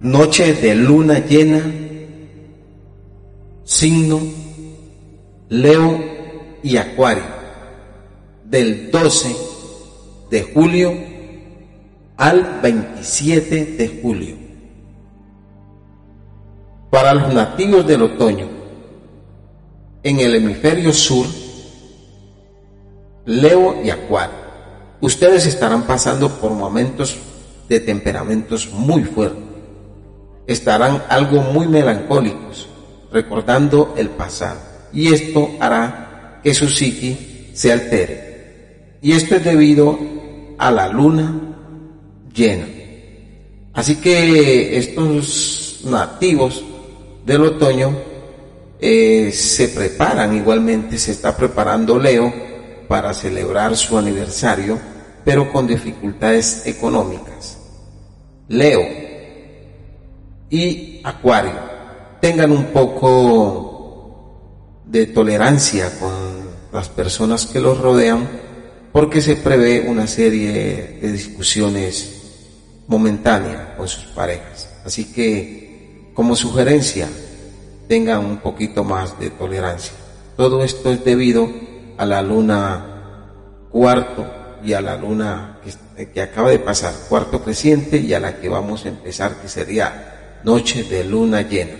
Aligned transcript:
Noche 0.00 0.52
de 0.52 0.74
luna 0.74 1.20
llena, 1.20 1.62
signo 3.64 4.20
Leo 5.48 5.98
y 6.62 6.76
Acuario, 6.76 7.24
del 8.44 8.90
12 8.90 9.34
de 10.30 10.42
julio 10.42 10.92
al 12.18 12.60
27 12.62 13.64
de 13.64 14.00
julio. 14.02 14.36
Para 16.90 17.14
los 17.14 17.32
nativos 17.32 17.86
del 17.86 18.02
otoño, 18.02 18.48
en 20.02 20.20
el 20.20 20.34
hemisferio 20.34 20.92
sur, 20.92 21.26
Leo 23.24 23.82
y 23.82 23.88
Acuario, 23.88 24.36
ustedes 25.00 25.46
estarán 25.46 25.84
pasando 25.84 26.28
por 26.38 26.52
momentos 26.52 27.16
de 27.66 27.80
temperamentos 27.80 28.68
muy 28.70 29.02
fuertes 29.02 29.45
estarán 30.46 31.02
algo 31.08 31.40
muy 31.42 31.66
melancólicos, 31.66 32.68
recordando 33.12 33.94
el 33.96 34.10
pasado, 34.10 34.60
y 34.92 35.12
esto 35.12 35.50
hará 35.60 36.40
que 36.42 36.54
su 36.54 36.68
psique 36.68 37.50
se 37.54 37.72
altere. 37.72 38.98
Y 39.02 39.12
esto 39.12 39.36
es 39.36 39.44
debido 39.44 39.98
a 40.58 40.70
la 40.70 40.88
luna 40.88 41.34
llena. 42.34 42.66
Así 43.72 43.96
que 43.96 44.78
estos 44.78 45.80
nativos 45.84 46.64
del 47.24 47.42
otoño 47.42 47.96
eh, 48.80 49.30
se 49.32 49.68
preparan 49.68 50.36
igualmente, 50.36 50.98
se 50.98 51.12
está 51.12 51.36
preparando 51.36 51.98
Leo 51.98 52.32
para 52.88 53.12
celebrar 53.12 53.76
su 53.76 53.98
aniversario, 53.98 54.78
pero 55.24 55.52
con 55.52 55.66
dificultades 55.66 56.66
económicas. 56.66 57.58
Leo 58.48 59.05
y 60.50 61.00
Acuario 61.04 61.58
tengan 62.20 62.52
un 62.52 62.66
poco 62.66 64.82
de 64.84 65.06
tolerancia 65.06 65.90
con 65.98 66.12
las 66.72 66.88
personas 66.88 67.46
que 67.46 67.60
los 67.60 67.78
rodean 67.78 68.28
porque 68.92 69.20
se 69.20 69.36
prevé 69.36 69.86
una 69.88 70.06
serie 70.06 70.98
de 71.00 71.12
discusiones 71.12 72.12
momentáneas 72.86 73.76
con 73.76 73.88
sus 73.88 74.06
parejas. 74.06 74.70
Así 74.84 75.12
que 75.12 76.10
como 76.14 76.34
sugerencia 76.34 77.08
tengan 77.88 78.24
un 78.24 78.38
poquito 78.38 78.84
más 78.84 79.18
de 79.20 79.30
tolerancia. 79.30 79.92
Todo 80.36 80.64
esto 80.64 80.92
es 80.92 81.04
debido 81.04 81.50
a 81.98 82.06
la 82.06 82.22
luna 82.22 83.28
cuarto 83.70 84.26
y 84.64 84.72
a 84.72 84.80
la 84.80 84.96
luna 84.96 85.58
que, 86.12 86.20
acaba 86.20 86.50
de 86.50 86.58
pasar, 86.58 86.94
cuarto 87.08 87.42
creciente 87.42 87.98
y 87.98 88.14
a 88.14 88.20
la 88.20 88.40
que 88.40 88.48
vamos 88.48 88.84
a 88.84 88.88
empezar 88.88 89.40
que 89.40 89.48
sería 89.48 90.15
noche 90.44 90.84
de 90.84 91.04
luna 91.04 91.42
llena. 91.42 91.72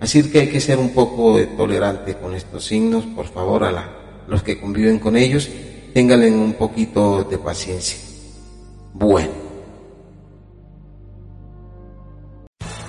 Así 0.00 0.22
que 0.30 0.40
hay 0.40 0.48
que 0.48 0.60
ser 0.60 0.78
un 0.78 0.90
poco 0.90 1.38
tolerante 1.56 2.14
con 2.14 2.34
estos 2.34 2.64
signos, 2.64 3.04
por 3.04 3.26
favor, 3.26 3.64
a 3.64 4.24
los 4.28 4.42
que 4.42 4.60
conviven 4.60 4.98
con 4.98 5.16
ellos, 5.16 5.48
ténganle 5.92 6.30
un 6.30 6.52
poquito 6.52 7.24
de 7.24 7.38
paciencia. 7.38 7.98
Bueno. 8.92 9.47